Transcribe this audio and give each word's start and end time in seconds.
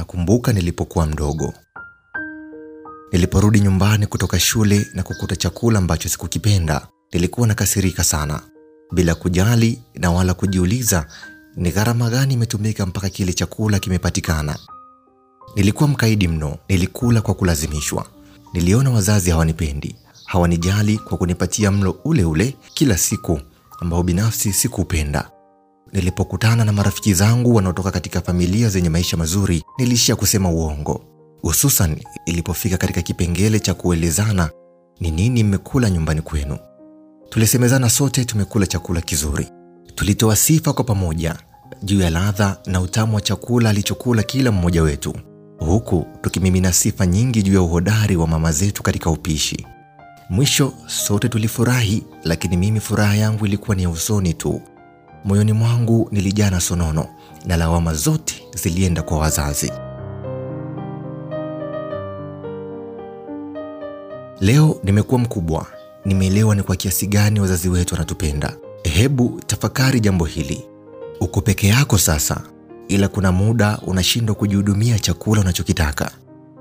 Nakumbuka 0.00 0.52
nilipokuwa 0.52 1.06
mdogo, 1.06 1.54
niliporudi 3.12 3.60
nyumbani 3.60 4.06
kutoka 4.06 4.38
shule 4.40 4.86
na 4.94 5.02
kukuta 5.02 5.36
chakula 5.36 5.78
ambacho 5.78 6.08
sikukipenda, 6.08 6.86
nilikuwa 7.12 7.46
nakasirika 7.48 8.04
sana, 8.04 8.40
bila 8.92 9.14
kujali 9.14 9.82
na 9.94 10.10
wala 10.10 10.34
kujiuliza 10.34 11.06
ni 11.56 11.70
gharama 11.70 12.10
gani 12.10 12.34
imetumika 12.34 12.86
mpaka 12.86 13.08
kile 13.08 13.32
chakula 13.32 13.78
kimepatikana. 13.78 14.58
Nilikuwa 15.56 15.88
mkaidi 15.88 16.28
mno, 16.28 16.58
nilikula 16.68 17.20
kwa 17.20 17.34
kulazimishwa. 17.34 18.06
Niliona 18.52 18.90
wazazi 18.90 19.30
hawanipendi, 19.30 19.96
hawanijali 20.24 20.98
kwa 20.98 21.18
kunipatia 21.18 21.70
mlo 21.70 22.00
ule 22.04 22.24
ule 22.24 22.56
kila 22.74 22.98
siku 22.98 23.40
ambao 23.80 24.02
binafsi 24.02 24.52
sikuupenda. 24.52 25.30
Nilipokutana 25.92 26.64
na 26.64 26.72
marafiki 26.72 27.14
zangu 27.14 27.54
wanaotoka 27.54 27.90
katika 27.90 28.20
familia 28.20 28.68
zenye 28.68 28.88
maisha 28.88 29.16
mazuri, 29.16 29.64
niliishia 29.78 30.16
kusema 30.16 30.50
uongo, 30.50 31.00
hususan 31.42 31.96
ilipofika 32.26 32.76
katika 32.76 33.02
kipengele 33.02 33.60
cha 33.60 33.74
kuelezana 33.74 34.50
ni 35.00 35.10
nini 35.10 35.44
mmekula 35.44 35.90
nyumbani 35.90 36.22
kwenu. 36.22 36.58
Tulisemezana 37.28 37.90
sote 37.90 38.24
tumekula 38.24 38.66
chakula 38.66 39.00
kizuri. 39.00 39.48
Tulitoa 39.94 40.36
sifa 40.36 40.72
kwa 40.72 40.84
pamoja 40.84 41.36
juu 41.82 42.00
ya 42.00 42.10
ladha 42.10 42.56
na 42.66 42.80
utamu 42.80 43.14
wa 43.14 43.20
chakula 43.20 43.70
alichokula 43.70 44.22
kila 44.22 44.52
mmoja 44.52 44.82
wetu, 44.82 45.14
huku 45.58 46.06
tukimimina 46.20 46.72
sifa 46.72 47.06
nyingi 47.06 47.42
juu 47.42 47.54
ya 47.54 47.62
uhodari 47.62 48.16
wa 48.16 48.26
mama 48.26 48.52
zetu 48.52 48.82
katika 48.82 49.10
upishi. 49.10 49.66
Mwisho 50.30 50.72
sote 50.86 51.28
tulifurahi, 51.28 52.02
lakini 52.24 52.56
mimi 52.56 52.80
furaha 52.80 53.16
yangu 53.16 53.46
ilikuwa 53.46 53.76
ni 53.76 53.82
ya 53.82 53.90
usoni 53.90 54.34
tu. 54.34 54.60
Moyoni 55.24 55.52
mwangu 55.52 56.08
nilijaa 56.12 56.50
na 56.50 56.60
sonono 56.60 57.06
na 57.46 57.56
lawama 57.56 57.94
zote 57.94 58.34
zilienda 58.54 59.02
kwa 59.02 59.18
wazazi. 59.18 59.72
Leo 64.40 64.80
nimekuwa 64.84 65.20
mkubwa, 65.20 65.66
nimeelewa 66.04 66.54
ni 66.54 66.62
kwa 66.62 66.76
kiasi 66.76 67.06
gani 67.06 67.40
wazazi 67.40 67.68
wetu 67.68 67.94
wanatupenda. 67.94 68.56
Hebu 68.82 69.40
tafakari 69.46 70.00
jambo 70.00 70.24
hili. 70.24 70.64
Uko 71.20 71.40
peke 71.40 71.68
yako 71.68 71.98
sasa, 71.98 72.40
ila 72.88 73.08
kuna 73.08 73.32
muda 73.32 73.78
unashindwa 73.86 74.34
kujihudumia 74.34 74.98
chakula 74.98 75.40
unachokitaka. 75.40 76.10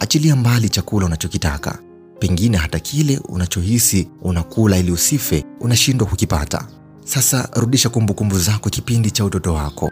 Achilia 0.00 0.36
mbali 0.36 0.68
chakula 0.68 1.06
unachokitaka, 1.06 1.78
pengine 2.18 2.56
hata 2.56 2.78
kile 2.78 3.18
unachohisi 3.28 4.08
unakula 4.22 4.78
ili 4.78 4.92
usife, 4.92 5.44
unashindwa 5.60 6.06
kukipata. 6.08 6.64
Sasa 7.04 7.48
rudisha 7.52 7.88
kumbukumbu 7.88 8.38
zako 8.38 8.70
kipindi 8.70 9.10
cha 9.10 9.24
utoto 9.24 9.54
wako. 9.54 9.90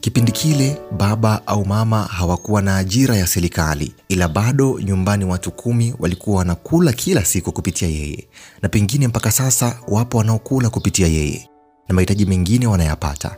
Kipindi 0.00 0.32
kile 0.32 0.80
baba 0.98 1.46
au 1.46 1.64
mama 1.66 2.02
hawakuwa 2.02 2.62
na 2.62 2.76
ajira 2.76 3.16
ya 3.16 3.26
serikali, 3.26 3.94
ila 4.08 4.28
bado 4.28 4.80
nyumbani 4.80 5.24
watu 5.24 5.50
kumi 5.50 5.94
walikuwa 5.98 6.38
wanakula 6.38 6.92
kila 6.92 7.24
siku 7.24 7.52
kupitia 7.52 7.88
yeye, 7.88 8.28
na 8.62 8.68
pengine 8.68 9.08
mpaka 9.08 9.30
sasa 9.30 9.78
wapo 9.88 10.18
wanaokula 10.18 10.70
kupitia 10.70 11.06
yeye 11.06 11.48
na 11.88 11.94
mahitaji 11.94 12.26
mengine 12.26 12.66
wanayapata. 12.66 13.36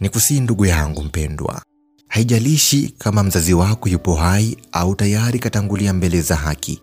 Ni 0.00 0.08
kusii 0.08 0.40
ndugu 0.40 0.66
yangu 0.66 1.02
mpendwa, 1.02 1.62
haijalishi 2.08 2.94
kama 2.98 3.22
mzazi 3.22 3.54
wako 3.54 3.88
yupo 3.88 4.14
hai 4.14 4.56
au 4.72 4.94
tayari 4.94 5.38
katangulia 5.38 5.92
mbele 5.92 6.20
za 6.20 6.36
haki, 6.36 6.82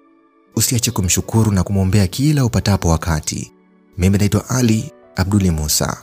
usiache 0.55 0.92
kumshukuru 0.92 1.52
na 1.52 1.64
kumwombea 1.64 2.08
kila 2.08 2.45
upatapo 2.45 2.89
wakati. 2.89 3.52
Mimi 3.97 4.17
naitwa 4.17 4.50
Ali 4.50 4.91
Abduli 5.16 5.52
Musa. 5.52 5.97